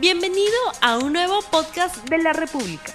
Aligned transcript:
Bienvenido 0.00 0.56
a 0.80 0.96
un 0.96 1.12
nuevo 1.12 1.40
podcast 1.50 2.08
de 2.08 2.16
la 2.16 2.32
República. 2.32 2.92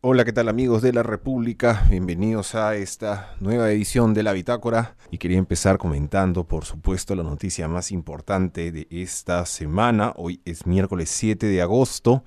Hola, 0.00 0.24
¿qué 0.24 0.32
tal 0.32 0.48
amigos 0.48 0.80
de 0.80 0.94
la 0.94 1.02
República? 1.02 1.84
Bienvenidos 1.90 2.54
a 2.54 2.76
esta 2.76 3.34
nueva 3.40 3.70
edición 3.70 4.14
de 4.14 4.22
la 4.22 4.32
Bitácora. 4.32 4.96
Y 5.10 5.18
quería 5.18 5.36
empezar 5.36 5.76
comentando, 5.76 6.44
por 6.44 6.64
supuesto, 6.64 7.14
la 7.14 7.22
noticia 7.22 7.68
más 7.68 7.92
importante 7.92 8.72
de 8.72 8.86
esta 8.90 9.44
semana. 9.44 10.14
Hoy 10.16 10.40
es 10.46 10.66
miércoles 10.66 11.10
7 11.10 11.46
de 11.46 11.60
agosto. 11.60 12.24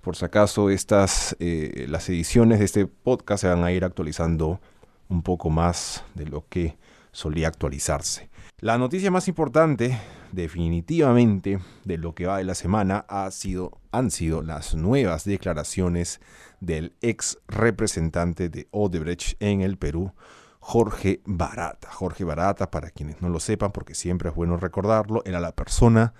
Por 0.00 0.14
si 0.14 0.24
acaso, 0.24 0.70
estas, 0.70 1.34
eh, 1.40 1.86
las 1.88 2.08
ediciones 2.08 2.60
de 2.60 2.66
este 2.66 2.86
podcast 2.86 3.40
se 3.42 3.48
van 3.48 3.64
a 3.64 3.72
ir 3.72 3.84
actualizando 3.84 4.60
un 5.08 5.22
poco 5.22 5.50
más 5.50 6.04
de 6.14 6.26
lo 6.26 6.46
que 6.48 6.76
solía 7.10 7.48
actualizarse. 7.48 8.30
La 8.58 8.78
noticia 8.78 9.10
más 9.10 9.26
importante, 9.26 9.98
definitivamente, 10.32 11.60
de 11.84 11.98
lo 11.98 12.14
que 12.14 12.26
va 12.26 12.38
de 12.38 12.44
la 12.44 12.54
semana 12.54 13.04
ha 13.08 13.30
sido, 13.30 13.78
han 13.92 14.10
sido 14.10 14.42
las 14.42 14.74
nuevas 14.74 15.24
declaraciones 15.24 16.20
del 16.60 16.94
ex 17.00 17.38
representante 17.48 18.48
de 18.48 18.66
Odebrecht 18.70 19.40
en 19.40 19.60
el 19.60 19.76
Perú, 19.76 20.12
Jorge 20.58 21.20
Barata. 21.24 21.90
Jorge 21.90 22.24
Barata, 22.24 22.70
para 22.70 22.90
quienes 22.90 23.20
no 23.20 23.28
lo 23.28 23.40
sepan, 23.40 23.72
porque 23.72 23.94
siempre 23.94 24.30
es 24.30 24.34
bueno 24.34 24.56
recordarlo, 24.56 25.22
era 25.24 25.40
la 25.40 25.52
persona 25.52 26.14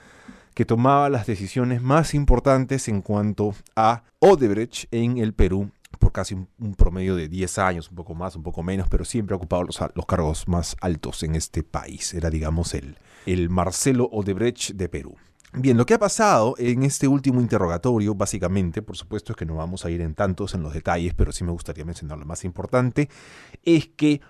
que 0.54 0.64
tomaba 0.64 1.08
las 1.08 1.26
decisiones 1.26 1.80
más 1.80 2.12
importantes 2.12 2.88
en 2.88 3.00
cuanto 3.00 3.54
a 3.74 4.02
Odebrecht 4.18 4.92
en 4.92 5.16
el 5.18 5.32
Perú 5.32 5.70
por 5.98 6.12
casi 6.12 6.34
un, 6.34 6.74
promedio 6.74 7.14
de 7.14 7.28
10 7.28 7.58
años, 7.58 7.88
un 7.90 7.96
poco 7.96 8.14
más, 8.14 8.34
un 8.34 8.42
poco 8.42 8.62
menos, 8.62 8.88
pero 8.88 9.04
siempre 9.04 9.34
ha 9.34 9.36
ocupado 9.36 9.62
los, 9.62 9.78
los 9.94 10.06
cargos 10.06 10.48
más 10.48 10.76
altos 10.80 11.22
en 11.22 11.36
este 11.36 11.62
país. 11.62 12.12
Era, 12.12 12.28
digamos, 12.28 12.74
el, 12.74 12.98
el 13.26 13.50
Marcelo 13.50 14.08
Odebrecht 14.12 14.70
de 14.72 14.88
Perú. 14.88 15.16
Bien, 15.54 15.76
lo 15.76 15.84
que 15.84 15.94
ha 15.94 15.98
pasado 15.98 16.54
en 16.56 16.82
este 16.82 17.08
último 17.08 17.40
interrogatorio, 17.40 18.14
básicamente, 18.14 18.80
por 18.80 18.96
supuesto 18.96 19.32
es 19.32 19.36
que 19.36 19.44
no 19.44 19.56
vamos 19.56 19.84
a 19.84 19.90
ir 19.90 20.00
en 20.00 20.14
tantos 20.14 20.54
en 20.54 20.62
los 20.62 20.72
detalles, 20.72 21.12
pero 21.12 21.30
sí 21.30 21.44
me 21.44 21.52
gustaría 21.52 21.84
mencionar 21.84 22.18
lo 22.18 22.24
más 22.24 22.44
importante, 22.44 23.10
es 23.62 23.86
que 23.88 24.22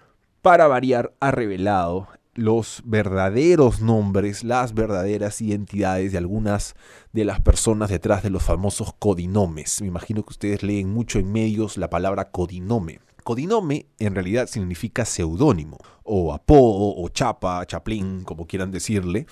para 0.43 0.67
variar 0.67 1.15
ha 1.21 1.31
revelado 1.31 2.09
los 2.35 2.83
verdaderos 2.85 3.81
nombres, 3.83 4.43
las 4.43 4.75
verdaderas 4.75 5.41
identidades 5.41 6.13
de 6.13 6.19
algunas 6.19 6.75
de 7.13 7.25
las 7.25 7.41
personas 7.41 7.91
detrás 7.91 8.23
de 8.23 8.31
los 8.31 8.43
famosos 8.43 8.95
codinomes. 8.99 9.81
Me 9.81 9.89
imagino 9.89 10.25
que 10.25 10.31
ustedes 10.31 10.63
leen 10.63 10.93
mucho 10.93 11.19
en 11.19 11.31
medios 11.31 11.77
la 11.77 11.91
palabra 11.91 12.31
codinome. 12.31 13.01
Codinome 13.23 13.87
en 13.99 14.15
realidad 14.15 14.47
significa 14.47 15.05
seudónimo, 15.05 15.79
o 16.03 16.33
apodo, 16.33 16.95
o 16.97 17.09
chapa, 17.09 17.65
chaplín, 17.67 18.25
como 18.25 18.47
quieran 18.47 18.71
decirle. 18.71 19.27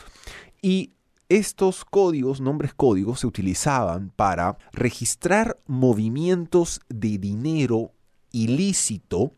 Y 0.63 0.93
estos 1.29 1.85
códigos, 1.85 2.41
nombres 2.41 2.75
códigos, 2.75 3.21
se 3.21 3.27
utilizaban 3.27 4.11
para 4.11 4.59
registrar 4.73 5.57
movimientos 5.67 6.81
de 6.89 7.19
dinero 7.19 7.93
ilícito 8.33 9.35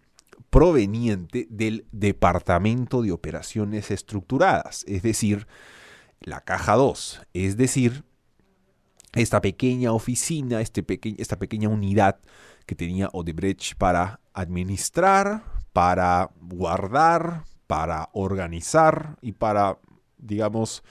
proveniente 0.50 1.46
del 1.50 1.86
Departamento 1.92 3.02
de 3.02 3.12
Operaciones 3.12 3.90
Estructuradas, 3.90 4.84
es 4.86 5.02
decir, 5.02 5.46
la 6.20 6.42
caja 6.42 6.76
2, 6.76 7.22
es 7.32 7.56
decir, 7.56 8.04
esta 9.14 9.40
pequeña 9.40 9.92
oficina, 9.92 10.60
este 10.60 10.84
esta 11.18 11.38
pequeña 11.38 11.68
unidad 11.68 12.20
que 12.66 12.74
tenía 12.74 13.10
Odebrecht 13.12 13.76
para 13.76 14.20
administrar, 14.34 15.44
para 15.72 16.30
guardar, 16.40 17.44
para 17.66 18.10
organizar 18.12 19.16
y 19.22 19.32
para, 19.32 19.78
digamos, 20.18 20.82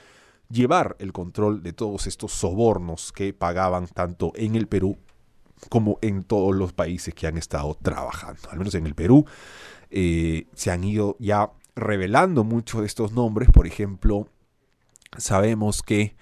llevar 0.50 0.96
el 1.00 1.14
control 1.14 1.64
de 1.64 1.74
todos 1.74 2.08
estos 2.08 2.32
sobornos 2.32 3.12
que 3.12 3.34
pagaban 3.34 3.88
tanto 3.88 4.32
en 4.36 4.56
el 4.56 4.68
Perú 4.68 4.98
como 5.70 6.00
en 6.02 6.24
todos 6.24 6.56
los 6.56 6.74
países 6.74 7.14
que 7.14 7.28
han 7.28 7.38
estado 7.38 7.76
trabajando. 7.76 8.50
Al 8.50 8.58
menos 8.58 8.74
en 8.76 8.88
el 8.88 8.96
Perú 8.96 9.26
eh, 9.92 10.48
se 10.56 10.72
han 10.72 10.84
ido 10.84 11.16
ya 11.20 11.52
revelando 11.76 12.44
muchos 12.44 12.82
de 12.82 12.88
estos 12.88 13.12
nombres. 13.12 13.50
Por 13.52 13.68
ejemplo, 13.68 14.28
sabemos 15.18 15.84
que 15.84 16.16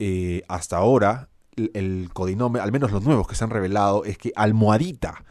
eh, 0.00 0.42
hasta 0.48 0.78
ahora 0.78 1.28
el, 1.54 1.70
el 1.74 2.10
codinome, 2.12 2.58
al 2.58 2.72
menos 2.72 2.90
los 2.90 3.04
nuevos 3.04 3.28
que 3.28 3.36
se 3.36 3.44
han 3.44 3.50
revelado, 3.50 4.04
es 4.04 4.18
que 4.18 4.32
Almohadita 4.34 5.24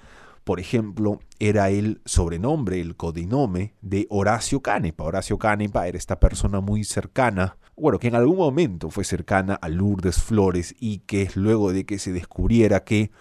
por 0.44 0.60
ejemplo, 0.60 1.20
era 1.40 1.70
el 1.70 2.02
sobrenombre, 2.06 2.82
el 2.82 2.96
codinome 2.96 3.74
de 3.82 4.08
Horacio 4.10 4.62
Canepa. 4.62 5.04
Horacio 5.04 5.38
Canepa 5.38 5.88
era 5.88 5.98
esta 5.98 6.20
persona 6.20 6.62
muy 6.62 6.84
cercana, 6.84 7.58
bueno, 7.76 8.00
que 8.00 8.08
en 8.08 8.16
algún 8.16 8.38
momento 8.38 8.90
fue 8.90 9.04
cercana 9.04 9.56
a 9.56 9.70
Lourdes 9.70 10.22
Flores 10.22 10.76
y 10.80 11.00
que 11.00 11.30
luego 11.36 11.72
de 11.72 11.86
que 11.86 12.00
se 12.00 12.12
descubriera 12.12 12.84
que 12.84 13.12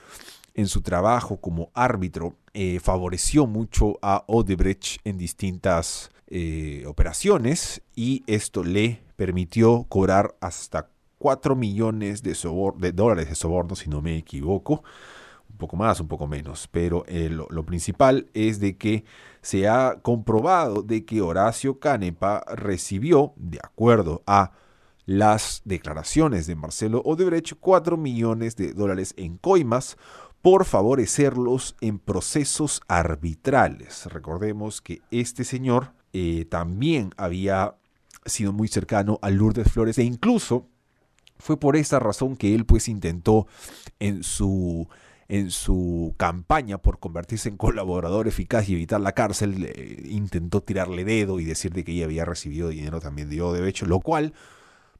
en 0.54 0.66
su 0.66 0.82
trabajo 0.82 1.40
como 1.40 1.70
árbitro 1.74 2.36
eh, 2.52 2.80
favoreció 2.80 3.46
mucho 3.46 3.98
a 4.02 4.24
Odebrecht 4.26 5.00
en 5.04 5.16
distintas 5.16 6.10
eh, 6.26 6.84
operaciones 6.86 7.82
y 7.94 8.24
esto 8.26 8.64
le 8.64 9.02
permitió 9.16 9.84
cobrar 9.88 10.36
hasta 10.40 10.90
4 11.18 11.54
millones 11.54 12.22
de, 12.22 12.36
de 12.78 12.92
dólares 12.92 13.28
de 13.28 13.34
soborno, 13.34 13.76
si 13.76 13.88
no 13.88 14.00
me 14.02 14.16
equivoco 14.16 14.82
poco 15.60 15.76
más, 15.76 16.00
un 16.00 16.08
poco 16.08 16.26
menos, 16.26 16.68
pero 16.72 17.04
eh, 17.06 17.30
lo, 17.30 17.64
principal 17.64 18.28
es 18.34 18.58
de 18.58 18.76
que 18.76 19.04
se 19.40 19.68
ha 19.68 20.00
comprobado 20.02 20.82
de 20.82 21.04
que 21.04 21.20
Horacio 21.20 21.78
Canepa 21.78 22.44
recibió, 22.56 23.32
de 23.36 23.60
acuerdo 23.62 24.22
a 24.26 24.52
las 25.06 25.62
declaraciones 25.64 26.46
de 26.46 26.56
Marcelo 26.56 27.02
Odebrecht, 27.04 27.54
4 27.60 27.96
millones 27.96 28.56
de 28.56 28.72
dólares 28.72 29.14
en 29.16 29.36
coimas 29.38 29.96
por 30.42 30.64
favorecerlos 30.64 31.76
en 31.80 31.98
procesos 31.98 32.80
arbitrales. 32.88 34.06
Recordemos 34.06 34.80
que 34.80 35.02
este 35.10 35.44
señor 35.44 35.92
eh, 36.12 36.46
también 36.48 37.10
había 37.16 37.76
sido 38.24 38.52
muy 38.52 38.68
cercano 38.68 39.18
a 39.22 39.30
Lourdes 39.30 39.70
Flores 39.72 39.98
e 39.98 40.02
incluso 40.02 40.66
fue 41.40 41.58
por 41.58 41.76
esta 41.76 41.98
razón 41.98 42.36
que 42.36 42.54
él 42.54 42.64
pues 42.66 42.88
intentó 42.88 43.46
en 43.98 44.22
su 44.22 44.88
en 45.30 45.52
su 45.52 46.14
campaña 46.16 46.78
por 46.78 46.98
convertirse 46.98 47.48
en 47.48 47.56
colaborador 47.56 48.26
eficaz 48.26 48.68
y 48.68 48.74
evitar 48.74 49.00
la 49.00 49.12
cárcel, 49.12 49.72
intentó 50.04 50.60
tirarle 50.60 51.04
dedo 51.04 51.38
y 51.38 51.44
decirle 51.44 51.84
que 51.84 51.92
ella 51.92 52.06
había 52.06 52.24
recibido 52.24 52.68
dinero 52.68 53.00
también 53.00 53.30
de 53.30 53.40
Odebrecht, 53.40 53.82
lo 53.82 54.00
cual, 54.00 54.34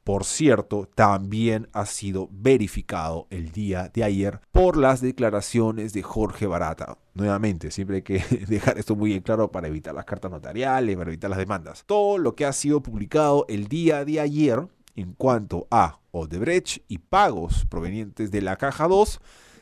por 0.04 0.24
cierto, 0.24 0.88
también 0.94 1.68
ha 1.72 1.84
sido 1.84 2.28
verificado 2.30 3.26
el 3.30 3.50
día 3.50 3.90
de 3.92 4.04
ayer 4.04 4.40
por 4.52 4.76
las 4.76 5.00
declaraciones 5.00 5.92
de 5.92 6.04
Jorge 6.04 6.46
Barata. 6.46 6.96
Nuevamente, 7.14 7.72
siempre 7.72 7.96
hay 7.96 8.02
que 8.02 8.24
dejar 8.48 8.78
esto 8.78 8.94
muy 8.94 9.20
claro 9.22 9.50
para 9.50 9.66
evitar 9.66 9.96
las 9.96 10.04
cartas 10.04 10.30
notariales, 10.30 10.96
para 10.96 11.10
evitar 11.10 11.28
las 11.28 11.40
demandas. 11.40 11.82
Todo 11.86 12.18
lo 12.18 12.36
que 12.36 12.46
ha 12.46 12.52
sido 12.52 12.84
publicado 12.84 13.46
el 13.48 13.66
día 13.66 14.04
de 14.04 14.20
ayer 14.20 14.68
en 14.94 15.12
cuanto 15.14 15.66
a 15.72 15.98
Odebrecht 16.12 16.84
y 16.86 16.98
pagos 16.98 17.66
provenientes 17.68 18.30
de 18.30 18.42
la 18.42 18.54
caja 18.54 18.86
2 18.86 19.20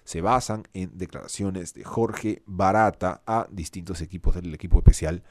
se 0.09 0.23
basan 0.23 0.67
en 0.73 0.97
declaraciones 0.97 1.75
de 1.75 1.85
Jorge 1.85 2.43
Barata 2.47 3.21
a 3.27 3.47
distintos 3.51 4.01
equipos 4.01 4.35
del 4.35 4.55
equipo 4.55 4.79
especial 4.79 5.23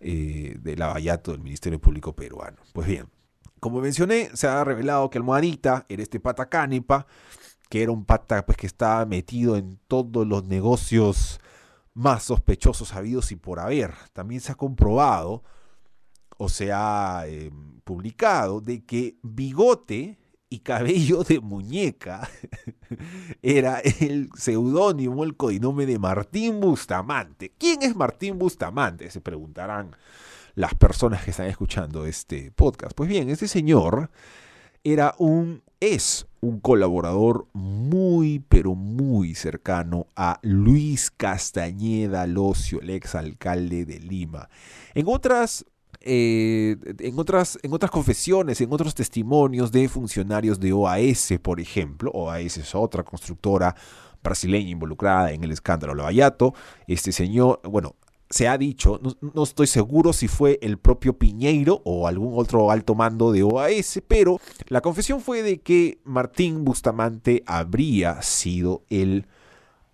eh, 0.00 0.56
de 0.60 0.76
Lavallato 0.76 1.30
del 1.30 1.40
Ministerio 1.40 1.80
Público 1.80 2.16
Peruano. 2.16 2.56
Pues 2.72 2.88
bien, 2.88 3.06
como 3.60 3.80
mencioné, 3.80 4.30
se 4.34 4.48
ha 4.48 4.64
revelado 4.64 5.08
que 5.08 5.18
Almohadita 5.18 5.86
era 5.88 6.02
este 6.02 6.18
pata 6.18 6.48
cánipa, 6.48 7.06
que 7.68 7.84
era 7.84 7.92
un 7.92 8.04
pata 8.04 8.44
pues, 8.44 8.58
que 8.58 8.66
estaba 8.66 9.06
metido 9.06 9.54
en 9.54 9.78
todos 9.86 10.26
los 10.26 10.42
negocios 10.42 11.38
más 11.92 12.24
sospechosos 12.24 12.92
habidos 12.92 13.30
y 13.30 13.36
por 13.36 13.60
haber. 13.60 13.94
También 14.14 14.40
se 14.40 14.50
ha 14.50 14.56
comprobado 14.56 15.44
o 16.38 16.48
se 16.48 16.72
ha 16.72 17.22
eh, 17.28 17.52
publicado 17.84 18.60
de 18.60 18.84
que 18.84 19.16
Bigote 19.22 20.18
y 20.50 20.60
cabello 20.60 21.24
de 21.24 21.40
muñeca 21.40 22.28
era 23.42 23.80
el 23.80 24.30
seudónimo, 24.36 25.24
el 25.24 25.36
codinome 25.36 25.86
de 25.86 25.98
Martín 25.98 26.60
Bustamante. 26.60 27.52
¿Quién 27.58 27.82
es 27.82 27.96
Martín 27.96 28.38
Bustamante? 28.38 29.10
Se 29.10 29.20
preguntarán 29.20 29.96
las 30.54 30.74
personas 30.74 31.24
que 31.24 31.32
están 31.32 31.46
escuchando 31.46 32.06
este 32.06 32.52
podcast. 32.52 32.94
Pues 32.94 33.08
bien, 33.08 33.28
este 33.30 33.48
señor 33.48 34.10
era 34.84 35.14
un, 35.18 35.62
es 35.80 36.26
un 36.40 36.60
colaborador 36.60 37.48
muy, 37.54 38.44
pero 38.48 38.74
muy 38.74 39.34
cercano 39.34 40.06
a 40.14 40.38
Luis 40.42 41.10
Castañeda 41.10 42.26
Locio, 42.26 42.80
el 42.80 42.90
exalcalde 42.90 43.84
de 43.86 43.98
Lima. 43.98 44.48
En 44.94 45.06
otras 45.08 45.66
eh, 46.00 46.76
en, 46.98 47.18
otras, 47.18 47.58
en 47.62 47.72
otras 47.72 47.90
confesiones, 47.90 48.60
en 48.60 48.72
otros 48.72 48.94
testimonios 48.94 49.72
de 49.72 49.88
funcionarios 49.88 50.60
de 50.60 50.72
OAS, 50.72 51.34
por 51.42 51.60
ejemplo, 51.60 52.10
OAS 52.12 52.56
es 52.58 52.74
otra 52.74 53.02
constructora 53.02 53.74
brasileña 54.22 54.70
involucrada 54.70 55.32
en 55.32 55.44
el 55.44 55.52
escándalo 55.52 55.94
Lavallato, 55.94 56.54
este 56.86 57.12
señor, 57.12 57.60
bueno, 57.64 57.96
se 58.30 58.48
ha 58.48 58.58
dicho, 58.58 59.00
no, 59.20 59.42
estoy 59.42 59.66
seguro 59.66 60.12
si 60.12 60.28
fue 60.28 60.58
el 60.62 60.78
propio 60.78 61.16
Piñeiro 61.16 61.82
o 61.84 62.08
algún 62.08 62.32
otro 62.36 62.70
alto 62.70 62.94
mando 62.94 63.30
de 63.30 63.42
OAS, 63.42 64.02
pero 64.08 64.40
la 64.68 64.80
confesión 64.80 65.20
fue 65.20 65.42
de 65.42 65.60
que 65.60 65.98
Martín 66.04 66.64
Bustamante 66.64 67.44
habría 67.46 68.22
sido 68.22 68.82
el 68.88 69.26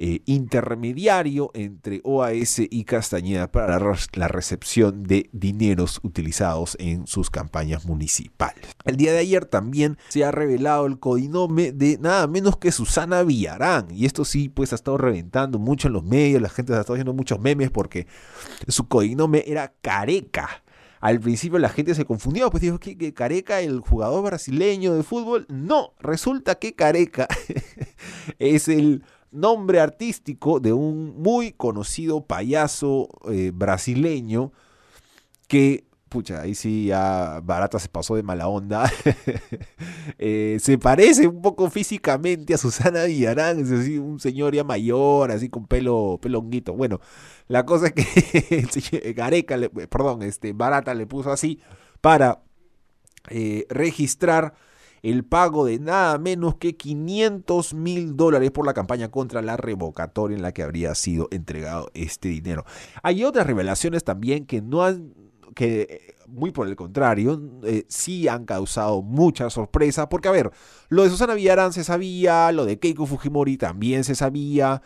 eh, 0.02 0.22
intermediario 0.24 1.50
entre 1.52 2.00
OAS 2.04 2.60
y 2.70 2.84
Castañeda 2.84 3.52
para 3.52 3.78
la, 4.14 4.28
recepción 4.28 5.02
de 5.02 5.28
dineros 5.32 6.00
utilizados 6.02 6.74
en 6.80 7.06
sus 7.06 7.28
campañas 7.28 7.84
municipales. 7.84 8.64
El 8.86 8.96
día 8.96 9.12
de 9.12 9.18
ayer 9.18 9.44
también 9.44 9.98
se 10.08 10.24
ha 10.24 10.30
revelado 10.30 10.86
el 10.86 10.98
codinome 10.98 11.72
de 11.72 11.98
nada 11.98 12.26
menos 12.28 12.56
que 12.56 12.72
Susana 12.72 13.22
Villarán 13.24 13.88
y 13.90 14.06
esto 14.06 14.24
sí 14.24 14.48
pues 14.48 14.72
ha 14.72 14.76
estado 14.76 14.96
reventando 14.96 15.58
mucho 15.58 15.88
en 15.88 15.92
los 15.92 16.04
medios, 16.04 16.40
la 16.40 16.48
gente 16.48 16.72
ha 16.72 16.80
estado 16.80 16.94
haciendo 16.94 17.12
muchos 17.12 17.38
memes 17.38 17.70
porque 17.70 18.06
su 18.68 18.88
codinome 18.88 19.44
era 19.46 19.74
Careca. 19.82 20.62
Al 21.00 21.20
principio 21.20 21.58
la 21.58 21.68
gente 21.68 21.94
se 21.94 22.06
confundió, 22.06 22.50
pues 22.50 22.62
dijo 22.62 22.78
que, 22.78 23.12
Careca, 23.12 23.60
el 23.60 23.80
jugador 23.80 24.24
brasileño 24.24 24.94
de 24.94 25.02
fútbol, 25.02 25.46
no, 25.50 25.92
resulta 26.00 26.54
que 26.54 26.74
Careca 26.74 27.28
es 28.38 28.68
el 28.68 29.04
nombre 29.32 29.80
artístico 29.80 30.60
de 30.60 30.72
un 30.72 31.20
muy 31.20 31.52
conocido 31.52 32.24
payaso 32.24 33.08
eh, 33.30 33.52
brasileño 33.54 34.52
que, 35.48 35.84
pucha, 36.08 36.42
ahí 36.42 36.54
sí 36.54 36.86
ya 36.86 37.40
Barata 37.42 37.78
se 37.78 37.88
pasó 37.88 38.16
de 38.16 38.22
mala 38.22 38.48
onda. 38.48 38.90
Eh, 40.22 40.58
se 40.60 40.76
parece 40.76 41.26
un 41.26 41.40
poco 41.40 41.70
físicamente 41.70 42.52
a 42.52 42.58
Susana 42.58 43.04
Villarán, 43.04 43.58
es 43.58 43.70
decir, 43.70 44.00
un 44.00 44.20
señor 44.20 44.54
ya 44.54 44.64
mayor, 44.64 45.30
así 45.30 45.48
con 45.48 45.66
pelo, 45.66 46.18
pelonguito. 46.20 46.74
Bueno, 46.74 47.00
la 47.48 47.64
cosa 47.64 47.86
es 47.86 47.94
que 47.94 49.12
Gareca, 49.16 49.56
perdón, 49.88 50.22
este, 50.22 50.52
Barata 50.52 50.92
le 50.92 51.06
puso 51.06 51.32
así 51.32 51.58
para 52.02 52.42
eh, 53.30 53.66
registrar 53.70 54.54
el 55.02 55.24
pago 55.24 55.64
de 55.64 55.78
nada 55.78 56.18
menos 56.18 56.56
que 56.56 56.76
500 56.76 57.74
mil 57.74 58.16
dólares 58.16 58.50
por 58.50 58.66
la 58.66 58.74
campaña 58.74 59.10
contra 59.10 59.42
la 59.42 59.56
revocatoria 59.56 60.36
en 60.36 60.42
la 60.42 60.52
que 60.52 60.62
habría 60.62 60.94
sido 60.94 61.28
entregado 61.30 61.90
este 61.94 62.28
dinero. 62.28 62.64
Hay 63.02 63.24
otras 63.24 63.46
revelaciones 63.46 64.04
también 64.04 64.46
que 64.46 64.62
no 64.62 64.82
han 64.84 65.14
que 65.54 66.14
muy 66.30 66.52
por 66.52 66.68
el 66.68 66.76
contrario, 66.76 67.42
eh, 67.64 67.84
sí 67.88 68.28
han 68.28 68.44
causado 68.44 69.02
mucha 69.02 69.50
sorpresa, 69.50 70.08
porque 70.08 70.28
a 70.28 70.32
ver, 70.32 70.50
lo 70.88 71.02
de 71.02 71.10
Susana 71.10 71.34
Villarán 71.34 71.72
se 71.72 71.84
sabía, 71.84 72.52
lo 72.52 72.64
de 72.64 72.78
Keiko 72.78 73.06
Fujimori 73.06 73.56
también 73.56 74.04
se 74.04 74.14
sabía, 74.14 74.82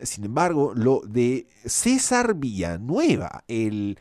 sin 0.00 0.24
embargo, 0.24 0.72
lo 0.74 1.02
de 1.06 1.46
César 1.64 2.34
Villanueva, 2.34 3.44
el 3.48 3.98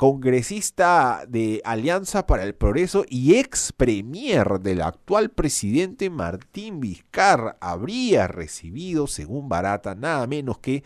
congresista 0.00 1.26
de 1.28 1.60
Alianza 1.62 2.26
para 2.26 2.44
el 2.44 2.54
Progreso 2.54 3.04
y 3.06 3.34
ex 3.34 3.70
premier 3.76 4.58
del 4.58 4.80
actual 4.80 5.28
presidente 5.28 6.08
Martín 6.08 6.80
Vizcarra, 6.80 7.58
habría 7.60 8.26
recibido, 8.26 9.06
según 9.06 9.50
Barata, 9.50 9.94
nada 9.94 10.26
menos 10.26 10.56
que 10.56 10.84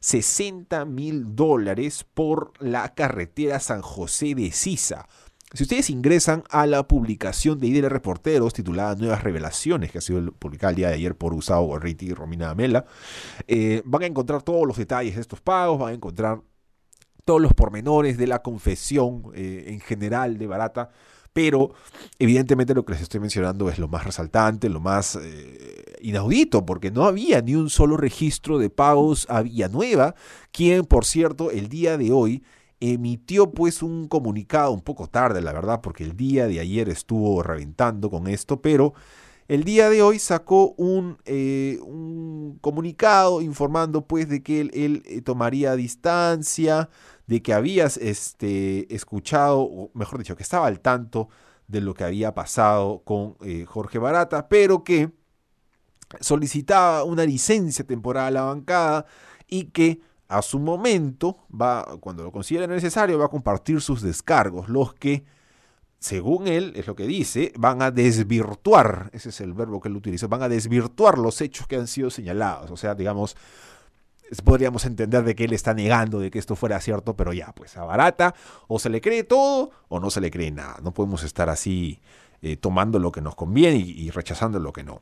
60 0.00 0.86
mil 0.86 1.36
dólares 1.36 2.06
por 2.14 2.54
la 2.58 2.94
carretera 2.94 3.60
San 3.60 3.82
José 3.82 4.34
de 4.34 4.50
Sisa. 4.52 5.06
Si 5.52 5.64
ustedes 5.64 5.90
ingresan 5.90 6.42
a 6.48 6.64
la 6.64 6.88
publicación 6.88 7.60
de 7.60 7.66
IDL 7.66 7.90
Reporteros 7.90 8.54
titulada 8.54 8.94
Nuevas 8.94 9.22
Revelaciones, 9.22 9.92
que 9.92 9.98
ha 9.98 10.00
sido 10.00 10.32
publicada 10.32 10.70
el 10.70 10.76
día 10.76 10.88
de 10.88 10.94
ayer 10.94 11.14
por 11.14 11.34
Gustavo 11.34 11.66
Gorriti 11.66 12.06
y 12.06 12.14
Romina 12.14 12.48
Amela, 12.48 12.86
eh, 13.48 13.82
van 13.84 14.04
a 14.04 14.06
encontrar 14.06 14.42
todos 14.42 14.66
los 14.66 14.78
detalles 14.78 15.16
de 15.16 15.20
estos 15.20 15.42
pagos, 15.42 15.78
van 15.78 15.90
a 15.90 15.94
encontrar 15.94 16.40
todos 17.26 17.42
los 17.42 17.52
pormenores 17.52 18.16
de 18.16 18.28
la 18.28 18.40
confesión 18.40 19.24
eh, 19.34 19.64
en 19.66 19.80
general 19.80 20.38
de 20.38 20.46
Barata, 20.46 20.90
pero 21.32 21.72
evidentemente 22.18 22.72
lo 22.72 22.86
que 22.86 22.94
les 22.94 23.02
estoy 23.02 23.20
mencionando 23.20 23.68
es 23.68 23.78
lo 23.78 23.88
más 23.88 24.04
resaltante, 24.04 24.70
lo 24.70 24.80
más 24.80 25.18
eh, 25.20 25.96
inaudito, 26.00 26.64
porque 26.64 26.90
no 26.90 27.04
había 27.04 27.42
ni 27.42 27.56
un 27.56 27.68
solo 27.68 27.96
registro 27.96 28.58
de 28.58 28.70
pagos 28.70 29.26
a 29.28 29.42
Villanueva, 29.42 30.14
quien, 30.52 30.86
por 30.86 31.04
cierto, 31.04 31.50
el 31.50 31.68
día 31.68 31.98
de 31.98 32.12
hoy 32.12 32.42
emitió 32.78 33.50
pues 33.50 33.82
un 33.82 34.06
comunicado 34.06 34.70
un 34.70 34.82
poco 34.82 35.08
tarde, 35.08 35.42
la 35.42 35.52
verdad, 35.52 35.80
porque 35.82 36.04
el 36.04 36.16
día 36.16 36.46
de 36.46 36.60
ayer 36.60 36.88
estuvo 36.88 37.42
reventando 37.42 38.08
con 38.08 38.28
esto, 38.28 38.62
pero 38.62 38.94
el 39.48 39.62
día 39.62 39.90
de 39.90 40.02
hoy 40.02 40.18
sacó 40.18 40.74
un, 40.76 41.18
eh, 41.24 41.78
un 41.82 42.58
comunicado 42.60 43.42
informando 43.42 44.06
pues 44.06 44.28
de 44.28 44.42
que 44.42 44.60
él, 44.60 44.70
él 44.74 45.22
tomaría 45.22 45.76
distancia 45.76 46.88
de 47.26 47.42
que 47.42 47.52
habías 47.52 47.96
este, 47.96 48.92
escuchado, 48.94 49.60
o 49.60 49.90
mejor 49.94 50.18
dicho, 50.18 50.36
que 50.36 50.42
estaba 50.42 50.66
al 50.66 50.80
tanto 50.80 51.28
de 51.66 51.80
lo 51.80 51.94
que 51.94 52.04
había 52.04 52.34
pasado 52.34 53.02
con 53.04 53.36
eh, 53.44 53.64
Jorge 53.66 53.98
Barata, 53.98 54.48
pero 54.48 54.84
que 54.84 55.10
solicitaba 56.20 57.04
una 57.04 57.24
licencia 57.24 57.84
temporal 57.84 58.28
a 58.28 58.30
la 58.30 58.42
bancada 58.42 59.06
y 59.48 59.64
que 59.66 60.00
a 60.28 60.42
su 60.42 60.58
momento, 60.58 61.36
va, 61.50 61.98
cuando 62.00 62.24
lo 62.24 62.32
considere 62.32 62.66
necesario, 62.66 63.18
va 63.18 63.26
a 63.26 63.30
compartir 63.30 63.80
sus 63.80 64.02
descargos, 64.02 64.68
los 64.68 64.94
que, 64.94 65.24
según 65.98 66.48
él, 66.48 66.72
es 66.76 66.86
lo 66.86 66.96
que 66.96 67.06
dice, 67.06 67.52
van 67.56 67.80
a 67.80 67.90
desvirtuar, 67.90 69.10
ese 69.12 69.28
es 69.28 69.40
el 69.40 69.52
verbo 69.52 69.80
que 69.80 69.88
él 69.88 69.96
utiliza, 69.96 70.26
van 70.26 70.42
a 70.42 70.48
desvirtuar 70.48 71.18
los 71.18 71.40
hechos 71.40 71.66
que 71.66 71.76
han 71.76 71.86
sido 71.86 72.10
señalados. 72.10 72.70
O 72.70 72.76
sea, 72.76 72.94
digamos, 72.94 73.36
podríamos 74.44 74.84
entender 74.84 75.24
de 75.24 75.34
que 75.34 75.44
él 75.44 75.52
está 75.52 75.74
negando 75.74 76.18
de 76.18 76.30
que 76.30 76.38
esto 76.38 76.56
fuera 76.56 76.80
cierto, 76.80 77.16
pero 77.16 77.32
ya, 77.32 77.52
pues 77.54 77.76
a 77.76 77.84
barata, 77.84 78.34
o 78.68 78.78
se 78.78 78.90
le 78.90 79.00
cree 79.00 79.24
todo 79.24 79.70
o 79.88 80.00
no 80.00 80.10
se 80.10 80.20
le 80.20 80.30
cree 80.30 80.50
nada. 80.50 80.78
No 80.82 80.92
podemos 80.92 81.22
estar 81.22 81.48
así 81.48 82.00
eh, 82.42 82.56
tomando 82.56 82.98
lo 82.98 83.12
que 83.12 83.20
nos 83.20 83.34
conviene 83.34 83.78
y, 83.78 84.10
rechazando 84.10 84.58
lo 84.58 84.72
que 84.72 84.84
no. 84.84 85.00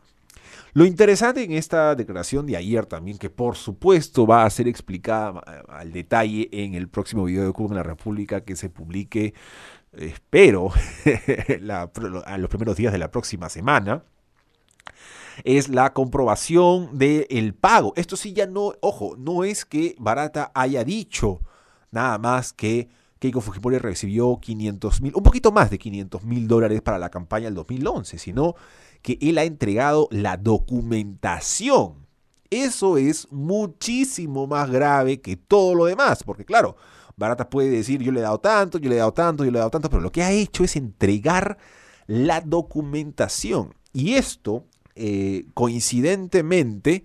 Lo 0.73 0.85
interesante 0.85 1.43
en 1.44 1.53
esta 1.53 1.94
declaración 1.94 2.47
de 2.47 2.56
ayer 2.56 2.87
también, 2.87 3.19
que 3.19 3.31
por 3.31 3.56
supuesto 3.56 4.26
va 4.26 4.44
a 4.44 4.50
ser 4.50 4.69
explicada 4.69 5.43
eh, 5.47 5.62
al 5.69 5.93
detalle 5.93 6.49
en 6.53 6.75
el 6.75 6.88
próximo 6.88 7.25
video 7.25 7.44
de 7.44 7.53
Cuba 7.53 7.70
en 7.70 7.77
la 7.77 7.82
República 7.82 8.43
que 8.43 8.56
se 8.56 8.70
publique, 8.70 9.35
espero, 9.93 10.70
a 12.27 12.38
los 12.38 12.49
primeros 12.49 12.77
días 12.77 12.93
de 12.93 12.99
la 12.99 13.11
próxima 13.11 13.49
semana, 13.49 14.05
es 15.43 15.69
la 15.69 15.93
comprobación 15.93 16.97
del 16.99 17.55
pago. 17.55 17.93
Esto 17.97 18.17
sí 18.17 18.33
ya 18.33 18.47
no, 18.47 18.75
ojo, 18.81 19.17
no 19.19 19.45
es 19.45 19.65
que 19.65 19.97
Barata 19.99 20.53
haya 20.55 20.85
dicho 20.85 21.41
nada 21.91 22.19
más 22.19 22.53
que 22.53 22.89
Keiko 23.19 23.41
Fujimori 23.41 23.79
recibió 23.79 24.39
500 24.39 25.01
mil, 25.01 25.13
un 25.15 25.23
poquito 25.23 25.51
más 25.51 25.71
de 25.71 25.79
500 25.79 26.25
mil 26.25 26.47
dólares 26.47 26.83
para 26.83 26.99
la 26.99 27.11
campaña 27.11 27.47
del 27.47 27.55
2011, 27.55 28.19
sino 28.19 28.55
que 29.01 29.19
él 29.21 29.39
ha 29.39 29.45
entregado 29.45 30.09
la 30.11 30.37
documentación. 30.37 32.06
Eso 32.51 32.99
es 32.99 33.27
muchísimo 33.31 34.47
más 34.47 34.70
grave 34.70 35.20
que 35.20 35.37
todo 35.37 35.75
lo 35.75 35.87
demás, 35.87 36.23
porque 36.23 36.44
claro, 36.44 36.77
Barata 37.17 37.49
puede 37.49 37.70
decir 37.70 38.03
yo 38.03 38.13
le 38.13 38.20
he 38.20 38.23
dado 38.23 38.41
tanto, 38.41 38.79
yo 38.79 38.89
le 38.91 38.97
he 38.97 38.99
dado 38.99 39.13
tanto, 39.13 39.44
yo 39.44 39.51
le 39.51 39.58
he 39.58 39.61
dado 39.61 39.70
tanto, 39.70 39.89
pero 39.89 40.03
lo 40.03 40.13
que 40.13 40.23
ha 40.23 40.32
hecho 40.32 40.65
es 40.65 40.77
entregar 40.77 41.56
la 42.06 42.41
documentación. 42.41 43.75
Y 43.93 44.15
esto 44.15 44.67
eh, 44.96 45.46
coincidentemente 45.55 47.05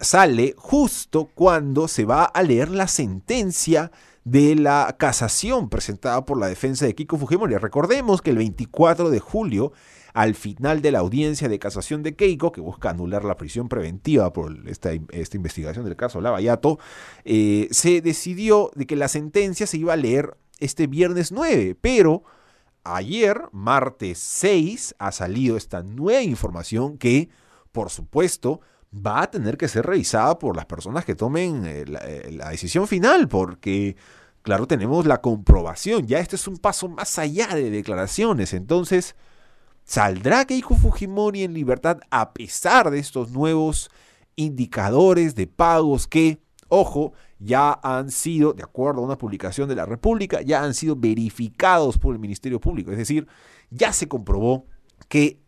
sale 0.00 0.54
justo 0.56 1.30
cuando 1.34 1.88
se 1.88 2.04
va 2.04 2.24
a 2.24 2.42
leer 2.42 2.70
la 2.70 2.86
sentencia 2.86 3.90
de 4.24 4.54
la 4.54 4.96
casación 4.98 5.68
presentada 5.68 6.24
por 6.24 6.38
la 6.38 6.46
defensa 6.46 6.84
de 6.84 6.94
Kiko 6.94 7.16
Fujimori. 7.16 7.56
Recordemos 7.56 8.20
que 8.20 8.30
el 8.30 8.36
24 8.36 9.10
de 9.10 9.18
julio, 9.18 9.72
al 10.12 10.34
final 10.34 10.82
de 10.82 10.92
la 10.92 10.98
audiencia 10.98 11.48
de 11.48 11.58
casación 11.58 12.02
de 12.02 12.14
Keiko, 12.14 12.52
que 12.52 12.60
busca 12.60 12.90
anular 12.90 13.24
la 13.24 13.36
prisión 13.36 13.68
preventiva 13.68 14.32
por 14.32 14.68
esta, 14.68 14.90
esta 15.10 15.36
investigación 15.36 15.84
del 15.84 15.96
caso 15.96 16.20
Lavallato, 16.20 16.78
eh, 17.24 17.68
se 17.70 18.02
decidió 18.02 18.70
de 18.74 18.86
que 18.86 18.96
la 18.96 19.08
sentencia 19.08 19.66
se 19.66 19.78
iba 19.78 19.94
a 19.94 19.96
leer 19.96 20.36
este 20.58 20.86
viernes 20.86 21.32
9, 21.32 21.76
pero 21.80 22.22
ayer, 22.84 23.42
martes 23.52 24.18
6, 24.18 24.94
ha 24.98 25.12
salido 25.12 25.56
esta 25.56 25.82
nueva 25.82 26.22
información 26.22 26.98
que, 26.98 27.28
por 27.72 27.90
supuesto, 27.90 28.60
va 28.94 29.22
a 29.22 29.30
tener 29.30 29.56
que 29.56 29.68
ser 29.68 29.86
revisada 29.86 30.38
por 30.38 30.56
las 30.56 30.66
personas 30.66 31.04
que 31.04 31.14
tomen 31.14 31.64
eh, 31.64 31.84
eh, 32.02 32.30
la, 32.32 32.50
decisión 32.50 32.88
final, 32.88 33.28
porque, 33.28 33.96
claro, 34.42 34.66
tenemos 34.66 35.06
la 35.06 35.20
comprobación. 35.20 36.06
Ya 36.06 36.18
este 36.18 36.36
es 36.36 36.48
un 36.48 36.58
paso 36.58 36.88
más 36.88 37.18
allá 37.18 37.48
de 37.48 37.70
declaraciones. 37.70 38.52
Entonces, 38.52 39.14
¿saldrá 39.84 40.44
Keiko 40.44 40.74
Fujimori 40.76 41.44
en 41.44 41.54
libertad 41.54 42.00
a 42.10 42.32
pesar 42.32 42.90
de 42.90 42.98
estos 42.98 43.30
nuevos 43.30 43.90
indicadores 44.36 45.34
de 45.34 45.46
pagos 45.46 46.06
que, 46.06 46.40
ojo, 46.68 47.12
ya 47.40 47.80
han 47.82 48.10
sido, 48.10 48.52
de 48.52 48.62
acuerdo 48.62 49.00
a 49.00 49.04
una 49.04 49.18
publicación 49.18 49.68
de 49.68 49.74
la 49.74 49.86
República, 49.86 50.42
ya 50.42 50.62
han 50.62 50.74
sido 50.74 50.94
verificados 50.94 51.98
por 51.98 52.14
el 52.14 52.20
Ministerio 52.20 52.60
Público. 52.60 52.92
Es 52.92 52.98
decir, 52.98 53.26
ya 53.70 53.92
se 53.92 54.08
comprobó 54.08 54.66
que 55.08 55.40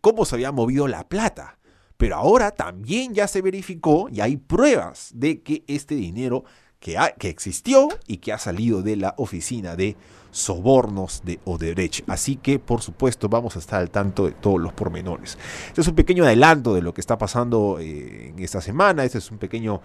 cómo 0.00 0.24
se 0.24 0.36
había 0.36 0.52
movido 0.52 0.86
la 0.86 1.08
plata. 1.08 1.58
Pero 1.96 2.16
ahora 2.16 2.52
también 2.52 3.12
ya 3.12 3.28
se 3.28 3.42
verificó 3.42 4.08
y 4.10 4.20
hay 4.20 4.38
pruebas 4.38 5.10
de 5.12 5.42
que 5.42 5.64
este 5.66 5.94
dinero 5.96 6.44
que, 6.78 6.96
que 7.18 7.28
existió 7.28 7.88
y 8.06 8.18
que 8.18 8.32
ha 8.32 8.38
salido 8.38 8.82
de 8.82 8.96
la 8.96 9.14
oficina 9.18 9.76
de 9.76 9.96
sobornos 10.30 11.22
de 11.24 11.40
Odebrecht. 11.44 12.08
Así 12.08 12.36
que, 12.36 12.58
por 12.58 12.80
supuesto, 12.80 13.28
vamos 13.28 13.56
a 13.56 13.58
estar 13.58 13.80
al 13.80 13.90
tanto 13.90 14.26
de 14.26 14.32
todos 14.32 14.60
los 14.60 14.72
pormenores. 14.72 15.36
Este 15.66 15.80
es 15.82 15.88
un 15.88 15.94
pequeño 15.94 16.24
adelanto 16.24 16.74
de 16.74 16.80
lo 16.80 16.94
que 16.94 17.00
está 17.00 17.18
pasando 17.18 17.78
eh, 17.80 18.28
en 18.28 18.38
esta 18.38 18.60
semana. 18.60 19.04
Este 19.04 19.18
es 19.18 19.30
un 19.30 19.38
pequeño 19.38 19.82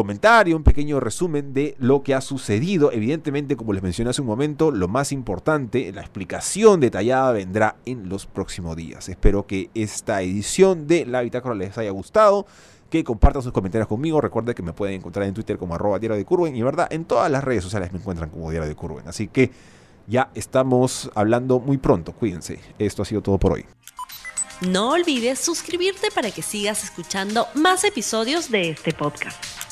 comentario, 0.00 0.56
un 0.56 0.62
pequeño 0.62 0.98
resumen 0.98 1.52
de 1.52 1.76
lo 1.78 2.02
que 2.02 2.14
ha 2.14 2.22
sucedido. 2.22 2.90
Evidentemente, 2.90 3.54
como 3.54 3.74
les 3.74 3.82
mencioné 3.82 4.08
hace 4.08 4.22
un 4.22 4.28
momento, 4.28 4.70
lo 4.70 4.88
más 4.88 5.12
importante, 5.12 5.92
la 5.92 6.00
explicación 6.00 6.80
detallada 6.80 7.32
vendrá 7.32 7.76
en 7.84 8.08
los 8.08 8.24
próximos 8.24 8.76
días. 8.76 9.10
Espero 9.10 9.46
que 9.46 9.68
esta 9.74 10.22
edición 10.22 10.86
de 10.86 11.04
La 11.04 11.20
Bitácora 11.20 11.54
les 11.54 11.76
haya 11.76 11.90
gustado 11.90 12.46
que 12.88 13.04
compartan 13.04 13.42
sus 13.42 13.52
comentarios 13.52 13.88
conmigo. 13.88 14.22
Recuerden 14.22 14.54
que 14.54 14.62
me 14.62 14.72
pueden 14.72 14.94
encontrar 14.94 15.26
en 15.26 15.34
Twitter 15.34 15.58
como 15.58 15.74
arroba 15.74 15.98
diario 15.98 16.16
de 16.16 16.24
Curwen 16.24 16.56
y 16.56 16.62
verdad, 16.62 16.88
en 16.90 17.04
todas 17.04 17.30
las 17.30 17.44
redes 17.44 17.62
sociales 17.62 17.92
me 17.92 17.98
encuentran 17.98 18.30
como 18.30 18.50
diario 18.50 18.70
de 18.70 18.74
Curwen. 18.74 19.06
Así 19.06 19.28
que 19.28 19.50
ya 20.06 20.30
estamos 20.34 21.10
hablando 21.14 21.60
muy 21.60 21.76
pronto. 21.76 22.14
Cuídense. 22.14 22.58
Esto 22.78 23.02
ha 23.02 23.04
sido 23.04 23.20
todo 23.20 23.36
por 23.36 23.52
hoy. 23.52 23.66
No 24.62 24.92
olvides 24.92 25.38
suscribirte 25.38 26.10
para 26.10 26.30
que 26.30 26.40
sigas 26.40 26.84
escuchando 26.84 27.46
más 27.54 27.84
episodios 27.84 28.50
de 28.50 28.70
este 28.70 28.94
podcast. 28.94 29.69